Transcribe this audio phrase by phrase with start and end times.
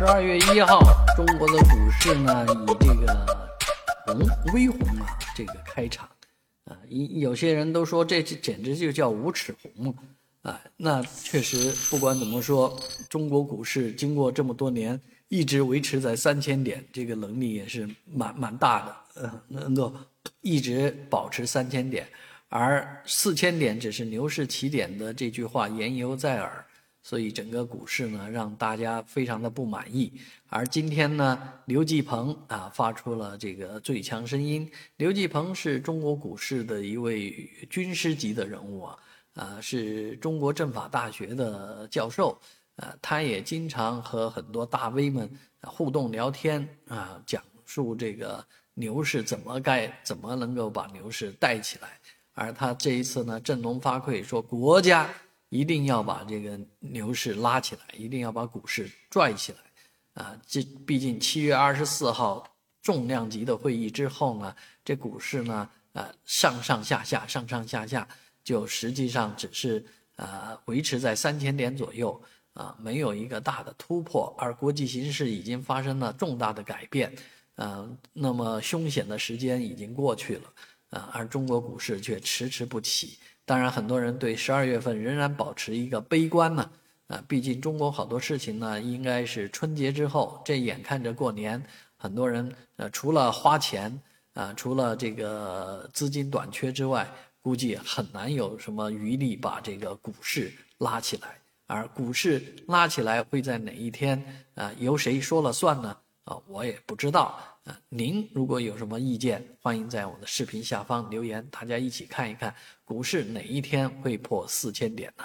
[0.00, 0.80] 十二月一号，
[1.14, 3.26] 中国的股市呢以这个
[4.06, 4.18] 红
[4.54, 6.08] 微红啊这个开场，
[6.64, 9.94] 啊，有有些人都说这简直就叫无耻红
[10.40, 10.58] 啊。
[10.78, 12.74] 那确实，不管怎么说，
[13.10, 19.94] 中国股市经过这么多年一直维持在三千点，这个能力也是蛮蛮大的，呃，能够
[20.40, 22.08] 一直保持三千点，
[22.48, 26.64] 而四千点只是牛市起点的这句话言犹在耳。
[27.02, 30.12] 所以整个股市呢，让大家非常的不满意。
[30.48, 34.70] 而今天呢，刘继鹏啊发出了这个最强声音。
[34.96, 38.98] 刘继鹏是中国股市的一位军师级的人物啊，
[39.34, 42.38] 啊是中国政法大学的教授，
[42.76, 45.30] 啊他也经常和很多大 V 们
[45.62, 48.44] 互动聊天啊，讲述这个
[48.74, 51.88] 牛市怎么该怎么能够把牛市带起来。
[52.34, 55.08] 而他这一次呢，振聋发聩说国家。
[55.50, 59.58] 一定要把这个牛市拉起来，一定要把股市拽起来，
[60.22, 62.48] 啊，这毕竟七月二十四号
[62.82, 68.08] 重量级的会议之后呢，这股市呢，呃，上上下下，上上下下，
[68.42, 69.84] 就实际上只是
[70.16, 72.22] 呃维持在三千点左右，
[72.54, 77.12] 啊，没有一个大的突破，而国际形势已经发生了重大的改变，
[77.56, 80.44] 啊，那么凶险的时间已经过去了，
[80.90, 83.18] 啊，而中国股市却迟迟不起。
[83.44, 86.70] 当然，很多人对十二月份仍然保持一个悲观呢，
[87.08, 91.60] 啊，毕竟中国好多事情呢，应该是春节之后，这眼看着过年，
[91.96, 94.00] 很多人呃，除了花钱
[94.34, 97.10] 啊，除了这个资金短缺之外，
[97.42, 101.36] 估计很难有什么余力把这个股市拉起来。
[101.66, 104.22] 而股市拉起来会在哪一天
[104.54, 104.72] 啊？
[104.78, 105.96] 由谁说了算呢？
[106.30, 107.40] 啊，我也不知道。
[107.64, 115.24] 啊，您如果有什么意见，欢迎在我的视频下方留言，大家一起看一看股市哪一天会破四千点呢？